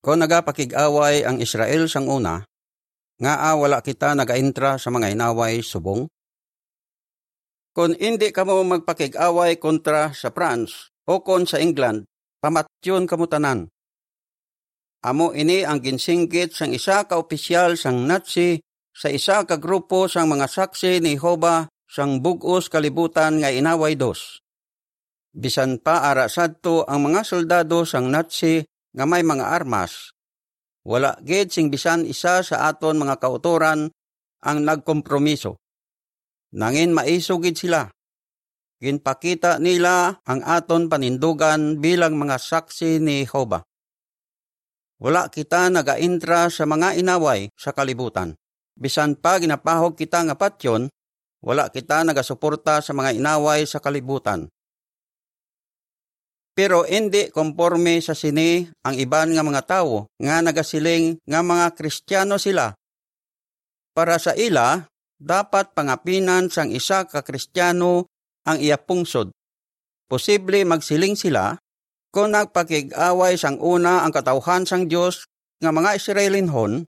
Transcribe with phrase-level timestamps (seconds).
[0.00, 2.40] Kung nagapakig-away ang Israel sang una,
[3.20, 6.08] nga a wala kita nagaintra sa mga inaway subong?
[7.76, 12.08] Kung hindi kamo magpakig-away kontra sa France o kon sa England,
[12.40, 13.68] pamatyon kamo tanan.
[15.04, 18.56] Amo ini ang ginsinggit sang isa ka opisyal sang Nazi
[18.92, 24.40] sa isa ka grupo sang mga saksi ni Hoba sang bugos kalibutan nga inaway dos.
[25.30, 28.64] Bisan pa ara sadto ang mga soldado sang Nazi
[28.94, 30.14] nga may mga armas.
[30.82, 33.92] Wala gid sing bisan isa sa aton mga kautoran
[34.40, 35.60] ang nagkompromiso.
[36.56, 37.86] Nangin maiso gid sila.
[38.80, 43.60] Ginpakita nila ang aton panindugan bilang mga saksi ni Jehovah.
[45.00, 48.36] Wala kita nagaintra sa mga inaway sa kalibutan.
[48.76, 50.88] Bisan pa ginapahog kita nga patyon,
[51.44, 54.48] wala kita nagasuporta sa mga inaway sa kalibutan.
[56.60, 62.36] Pero hindi konforme sa sini ang iban nga mga tawo nga nagasiling nga mga Kristiyano
[62.36, 62.76] sila.
[63.96, 64.84] Para sa ila,
[65.16, 68.04] dapat pangapinan sang isa ka Kristiyano
[68.44, 69.32] ang iya pungsod.
[70.04, 71.56] Posible magsiling sila
[72.12, 75.24] kung nagpakig-away sang una ang katawhan sang Dios
[75.64, 76.84] nga mga Israelinhon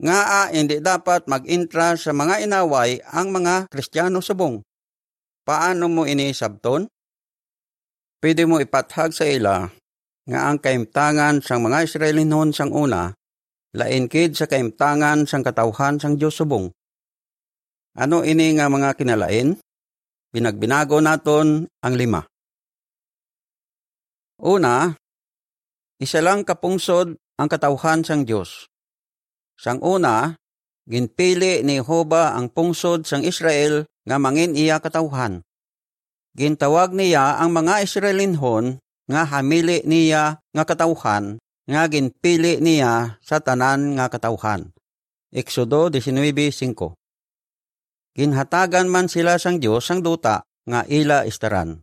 [0.00, 4.64] nga a hindi dapat mag-intra sa mga inaway ang mga Kristiyano subong.
[5.44, 6.88] Paano mo ini sabton?
[8.20, 9.64] Pwede mo ipathag sa ila
[10.28, 13.16] nga ang kaimtangan sang mga Israelinon sang una,
[13.72, 16.68] lain kid sa kaimtangan sang katawhan sang Dios subong.
[17.96, 19.56] Ano ini nga mga kinalain?
[20.30, 22.22] Binagbinago naton ang lima.
[24.36, 24.92] Una,
[25.96, 28.68] isa lang kapungsod ang katawhan sang Dios.
[29.56, 30.36] Sang una,
[30.84, 35.40] ginpili ni Hoba ang pungsod sang Israel nga mangin iya katawhan.
[36.30, 38.78] Gintawag niya ang mga Israelinhon
[39.10, 44.70] nga hamili niya nga katawhan nga ginpili niya sa tanan nga katawhan.
[45.30, 46.94] Exodo 19.5
[48.14, 51.82] Ginhatagan man sila sang Dios sang duta nga ila istaran.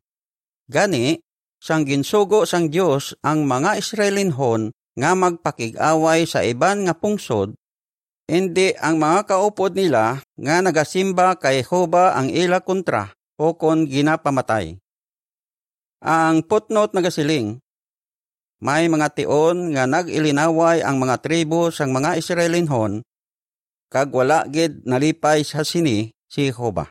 [0.67, 1.19] Gani,
[1.59, 7.55] sang ginsugo sang Dios ang mga Israelinhon nga magpakig-away sa iban nga pungsod,
[8.27, 14.81] hindi ang mga kaupod nila nga nagasimba kay Hoba ang ila kontra o kon ginapamatay.
[16.01, 17.61] Ang footnote nagasiling,
[18.57, 23.05] may mga tion nga nag-ilinaway ang mga tribo sang mga Israelinhon,
[23.93, 26.89] kag wala gid nalipay sa sini si Jehovah.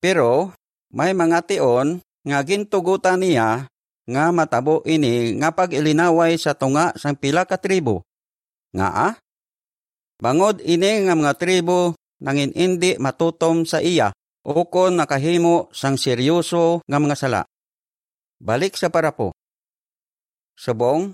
[0.00, 0.56] Pero
[0.88, 3.68] may mga tion nga gintugutan niya
[4.08, 8.08] nga matabo ini nga pag-ilinaway sa tunga sang pila ka tribo.
[8.72, 9.14] Nga ah?
[10.18, 14.10] Bangod ini nga mga tribo nangin indi matutom sa iya
[14.48, 17.42] o kon nakahimo sang seryoso nga mga sala.
[18.40, 19.36] Balik sa parapo.
[20.56, 21.12] Subong,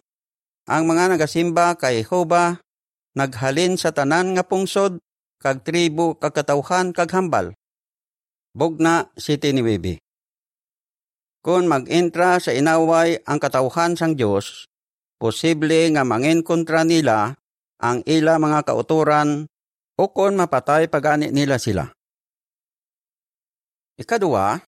[0.71, 2.63] ang mga nagasimba kay Jehovah
[3.19, 5.03] naghalin sa tanan nga pungsod
[5.43, 7.51] kag tribo kag katawhan kag hambal.
[8.55, 9.95] Bugna City ni Bibi.
[11.45, 14.65] Kung mag-entra sa inaway ang katawhan sang Dios,
[15.19, 17.35] posible nga mangin kontra nila
[17.83, 19.45] ang ila mga kauturan
[19.99, 21.91] o kon mapatay pagani nila sila.
[23.95, 24.59] Ikadua,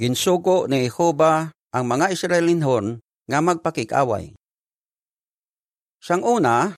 [0.00, 2.96] ginsugo ni Jehova ang mga Israelinhon
[3.28, 4.32] nga magpakikaway.
[6.00, 6.72] Sang una,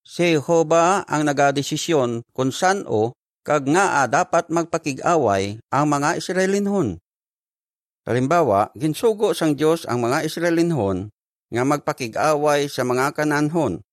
[0.00, 3.12] si Jehova ang nagadesisyon kung saan o
[3.44, 6.96] kag nga dapat magpakigaway ang mga Israelinhon.
[8.08, 11.12] Halimbawa, ginsugo sang Dios ang mga Israelinhon
[11.52, 13.84] nga magpakigaway sa mga kananhon.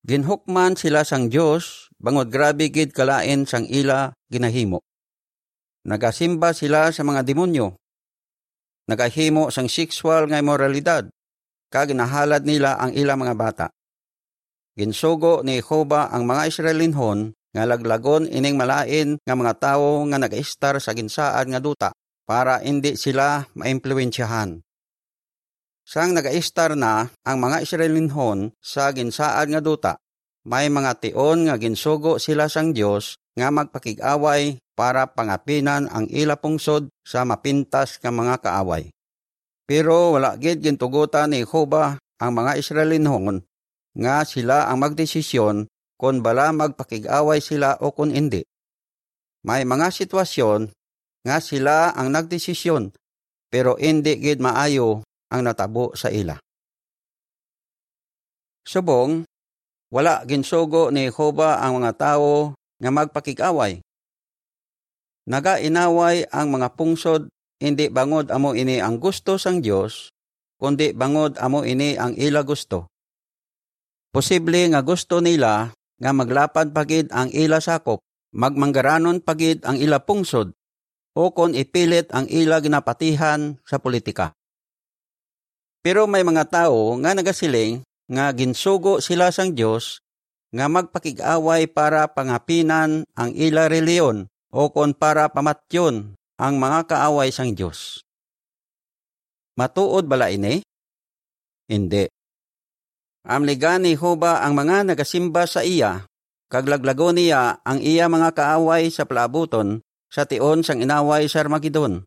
[0.00, 4.85] Ginhukman sila sang Dios bangod grabe gid kalain sang ila ginahimo.
[5.86, 7.78] Nagasimba sila sa mga demonyo.
[8.90, 11.06] Nagahimo sang sexual nga moralidad,
[11.70, 13.66] kag nahalad nila ang ilang mga bata.
[14.74, 20.82] Ginsugo ni Jehovah ang mga Israelinhon nga laglagon ining malain nga mga tawo nga nag-istar
[20.82, 21.94] sa ginsaan nga duta
[22.26, 24.58] para hindi sila maimpluwensyahan.
[25.86, 29.92] Sang nag-istar na ang mga Israelinhon sa ginsaan nga duta,
[30.42, 36.92] may mga tion nga ginsugo sila sang Dios nga magpakig-away para pangapinan ang ila pungsod
[37.00, 38.92] sa mapintas nga mga kaaway.
[39.64, 43.42] Pero wala gid gintugutan ni Jehovah ang mga Israelinhon
[43.96, 48.44] nga sila ang magdesisyon kung bala magpakig-away sila o kung hindi.
[49.48, 50.70] May mga sitwasyon
[51.24, 52.92] nga sila ang nagdesisyon
[53.48, 55.00] pero hindi gid maayo
[55.32, 56.36] ang natabo sa ila.
[58.66, 59.24] Subong,
[59.88, 63.85] wala ginsugo ni Jehovah ang mga tao nga magpakig-away
[65.26, 67.26] Nagainaway ang mga pungsod,
[67.58, 70.14] hindi bangod amo ini ang gusto sang Dios,
[70.54, 72.86] kundi bangod amo ini ang ila gusto.
[74.14, 77.98] Posible nga gusto nila nga maglapad pagid ang ila sakop,
[78.38, 80.54] magmanggaranon pagid ang ila pungsod,
[81.18, 84.30] o kon ipilit ang ila ginapatihan sa politika.
[85.82, 89.98] Pero may mga tao nga nagasiling nga ginsugo sila sang Dios
[90.54, 97.56] nga magpakig-away para pangapinan ang ila reliyon o kon para pamatyon ang mga kaaway sang
[97.56, 98.04] Dios.
[99.56, 100.60] Matuod bala ini?
[101.66, 102.06] Hindi.
[103.26, 106.06] Amligan ni Hoba ang mga nagasimba sa iya,
[106.46, 112.06] kaglaglago niya ang iya mga kaaway sa palabuton sa tion sang inaway sa Armageddon.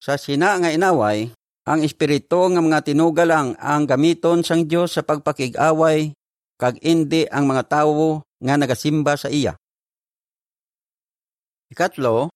[0.00, 1.32] Sa sina nga inaway,
[1.64, 6.12] ang espiritu nga mga tinugalang ang gamiton sang Dios sa pagpakig-away
[6.60, 9.56] kag indi ang mga tawo nga nagasimba sa iya.
[11.74, 12.30] Ikatlo,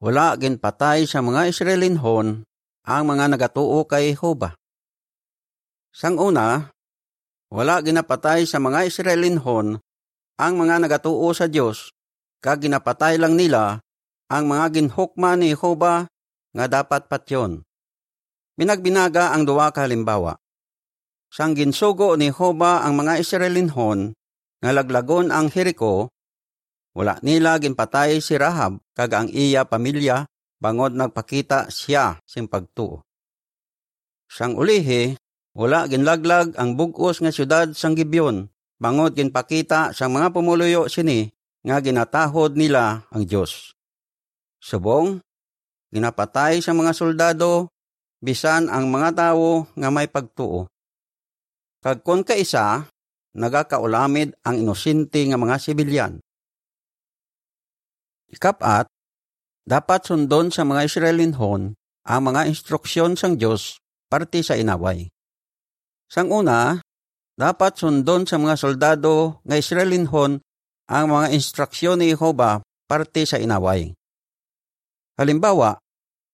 [0.00, 2.48] wala gin patay sa mga Israelinhon
[2.88, 4.56] ang mga nagatuo kay Hoba.
[5.92, 6.72] Sang una,
[7.52, 9.76] wala ginapatay sa mga Israelinhon
[10.40, 11.92] ang mga nagatuo sa Dios
[12.40, 13.84] kag ginapatay lang nila
[14.32, 16.08] ang mga ginhukma ni Hoba
[16.56, 17.68] nga dapat patyon.
[18.56, 20.40] Binagbinaga ang duwa ka halimbawa.
[21.28, 24.16] Sang ginsugo ni Hoba ang mga Israelinhon
[24.64, 26.08] nga laglagon ang Jericho,
[26.94, 30.30] wala nila ginpatay si Rahab kag ang iya pamilya
[30.62, 33.02] bangod nagpakita siya sing pagtuo.
[34.30, 35.18] Sang ulihi,
[35.54, 38.48] wala ginlaglag ang bugos nga syudad sang Gibeon,
[38.80, 41.28] bangod ginpakita sa mga pumuluyo sini
[41.60, 43.76] nga ginatahod nila ang Dios.
[44.62, 45.20] Subong,
[45.92, 47.68] ginapatay sa mga soldado
[48.24, 50.64] bisan ang mga tawo nga may pagtuo.
[51.84, 52.88] Kag kon kaisa,
[53.36, 56.23] nagakaulamid ang inosente nga mga sibilyan.
[58.34, 58.90] Ikapat,
[59.62, 63.78] dapat sundon sa mga Israelinhon ang mga instruksyon sang Dios
[64.10, 65.06] parte sa inaway.
[66.10, 66.82] Sang una,
[67.38, 70.42] dapat sundon sa mga soldado nga Israelinhon
[70.90, 72.58] ang mga instruksyon ni Jehovah
[72.90, 73.94] parte sa inaway.
[75.14, 75.78] Halimbawa,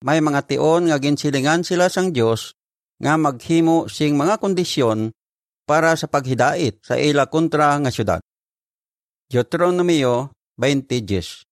[0.01, 2.57] may mga tion nga ginsilingan sila sang Dios
[2.97, 5.13] nga maghimo sing mga kondisyon
[5.69, 8.25] para sa paghidait sa ila kontra nga syudad.
[9.29, 11.50] Deuteronomio 20:10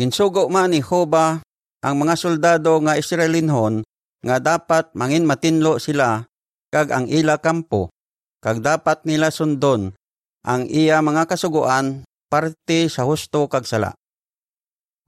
[0.00, 1.44] Ginsugo man ni Jehovah
[1.84, 3.84] ang mga soldado nga Israelinhon
[4.22, 6.24] nga dapat mangin matinlo sila
[6.72, 7.92] kag ang ila kampo,
[8.40, 9.92] kag dapat nila sundon
[10.46, 13.92] ang iya mga kasuguan parte sa husto kag sala.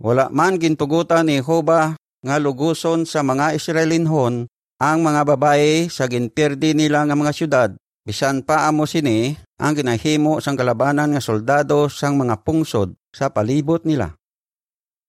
[0.03, 4.45] Wala man gintugutan ni Jehovah nga luguson sa mga Israelinhon
[4.83, 7.71] ang mga babae sa ginperdi nila nga mga syudad,
[8.05, 13.87] bisan pa amo sini ang ginahimo sang kalabanan nga soldado sang mga pungsod sa palibot
[13.87, 14.13] nila.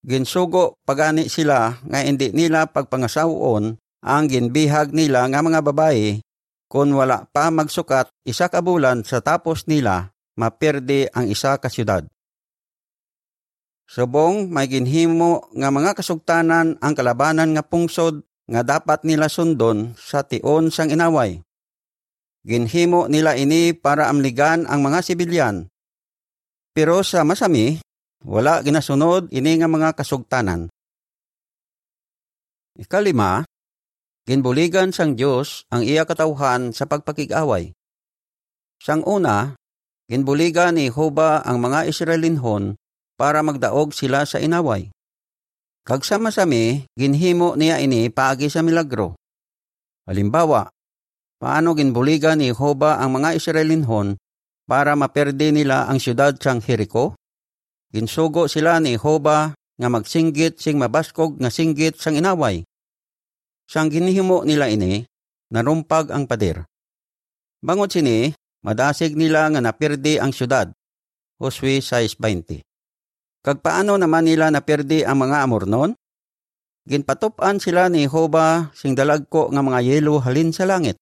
[0.05, 3.73] Ginsugo pagani sila nga hindi nila pagpangasawon
[4.05, 6.21] ang ginbihag nila nga mga babae
[6.69, 12.05] kung wala pa magsukat isa ka bulan sa tapos nila, maperde ang isa ka syudad.
[13.85, 20.25] Subong may ginhimo nga mga kasugtanan ang kalabanan nga pungsod nga dapat nila sundon sa
[20.25, 21.41] tion sang inaway.
[22.45, 25.65] Ginhimo nila ini para amligan ang mga sibilyan.
[26.77, 27.81] Pero sa masami,
[28.25, 30.67] wala ginasunod ini nga mga kasugtanan.
[32.75, 33.45] Ikalima,
[34.25, 37.77] Ginbuligan sang Dios ang iya katawhan sa pagpakig-away.
[38.81, 39.53] Sang una,
[40.09, 42.73] ginbuligan ni Hoba ang mga Israelinhon
[43.21, 44.89] para magdaog sila sa inaway.
[45.85, 49.13] Kag sama-sami, ginhimo niya ini paagi sa milagro.
[50.09, 50.73] Halimbawa,
[51.37, 54.17] paano ginbuligan ni Hoba ang mga Israelinhon
[54.65, 57.13] para maperde nila ang siyudad sang Jericho?
[57.95, 62.67] Ginsugo sila ni Hoba nga magsinggit sing mabaskog nga singgit sang inaway
[63.65, 65.07] Siyang ginihimo nila ini,
[65.49, 66.67] narumpag ang pader.
[67.65, 68.29] Bangot sini,
[68.61, 70.69] madasig nila nga napirdi ang syudad.
[71.41, 72.61] Josue 6.20
[73.41, 75.97] Kag paano naman nila napirdi ang mga amornon?
[76.85, 81.01] Ginpatupan sila ni Hoba sing dalagko nga mga yelo halin sa langit.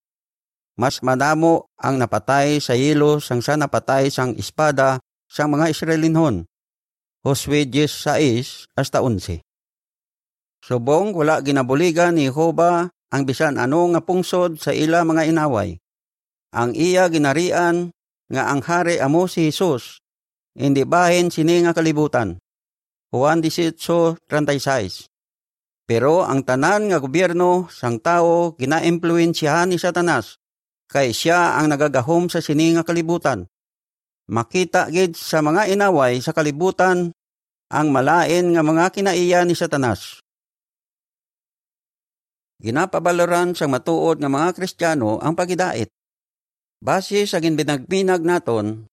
[0.79, 6.47] Mas madamo ang napatay sa yelo sang sa napatay sang espada sang mga Israelinhon.
[7.23, 9.39] Josue 10.6 hasta 11
[10.59, 15.79] Subong wala ginabuligan ni Hoba ang bisan ano nga pungsod sa ila mga inaway.
[16.51, 17.95] Ang iya ginarian
[18.27, 20.03] nga ang hari amo si Jesus,
[20.51, 22.43] hindi bahin sini nga kalibutan.
[23.15, 25.07] Juan 18.36
[25.87, 30.43] Pero ang tanan nga gobyerno sang tao ginaimpluensyahan ni Satanas,
[30.91, 33.47] kay siya ang nagagahom sa sini nga kalibutan.
[34.31, 37.11] Makita gid sa mga inaway sa kalibutan
[37.67, 40.23] ang malain nga mga kinaiya ni Satanas
[42.63, 45.91] Ginapabaloran sa matuod nga mga Kristiyano ang pagidait.
[46.79, 48.87] Base sa ginbinagbinag naton,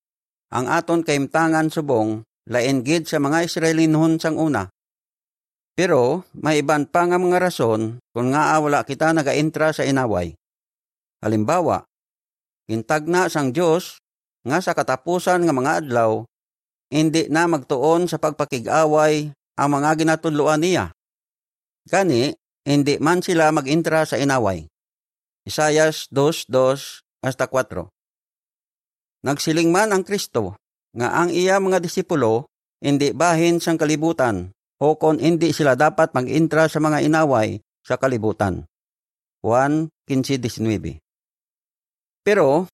[0.50, 4.66] ang aton kaimtangan subong lain gid sa mga Israelinon sang una.
[5.78, 10.34] Pero may iban pa nga mga rason kung nga wala kita nagaintra sa inaway.
[11.22, 11.86] Halimbawa,
[12.66, 14.02] gintagna sang Dios
[14.46, 16.24] nga sa katapusan nga mga adlaw
[16.90, 20.90] hindi na magtuon sa pagpakig-away ang mga ginatudloan niya.
[21.86, 22.34] Gani,
[22.66, 24.66] hindi man sila magintra sa inaway.
[25.46, 26.50] Isayas 2.2
[27.22, 27.88] hasta 4
[29.20, 30.56] Nagsiling man ang Kristo
[30.96, 36.66] nga ang iya mga disipulo hindi bahin sang kalibutan o kon hindi sila dapat mag-intra
[36.66, 38.64] sa mga inaway sa kalibutan.
[39.44, 41.00] 1.15.19
[42.24, 42.68] Pero,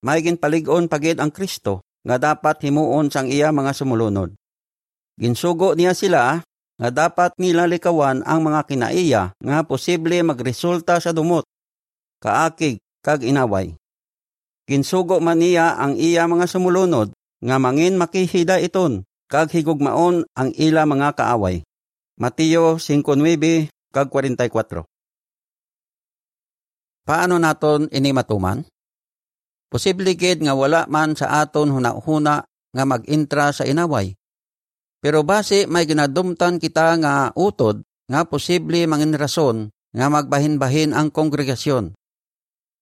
[0.00, 4.32] may ginpaligon pagid ang Kristo nga dapat himuon sang iya mga sumulunod.
[5.20, 6.40] Ginsugo niya sila
[6.80, 11.44] nga dapat nila likawan ang mga kinaiya nga posible magresulta sa dumot,
[12.24, 13.76] kaakig kag inaway.
[14.64, 17.12] Ginsugo man niya ang iya mga sumulunod
[17.44, 21.60] nga mangin makihida iton kag higugmaon ang ila mga kaaway.
[22.16, 24.88] Mateo 5:9 kag 44.
[27.04, 28.64] Paano naton ini matuman?
[29.70, 32.42] Posible gid nga wala man sa aton hunahuna
[32.74, 34.18] nga mag-intra sa inaway.
[34.98, 41.94] Pero base may ginadumtan kita nga utod nga posible mangin rason nga magbahin-bahin ang kongregasyon.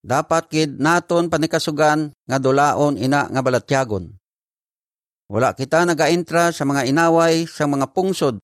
[0.01, 4.09] Dapat gid naton panikasugan nga dulaon ina nga balatyagon.
[5.29, 8.41] Wala kita nagaintra sa mga inaway sa mga pungsod.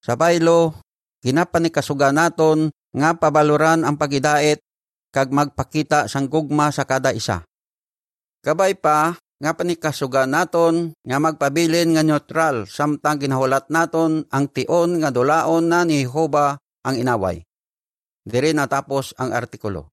[0.00, 0.80] Sa baylo,
[1.20, 4.64] kinapanikasugan naton nga pabaluran ang pagidait
[5.12, 7.44] kag magpakita sang gugma sa kada isa.
[8.40, 15.08] Kabay pa, nga panikasugan naton nga magpabilin nga neutral samtang ginahulat naton ang tion nga
[15.08, 17.44] dulaon na ni Jehova ang inaway.
[18.20, 19.88] Diri natapos ang artikulo.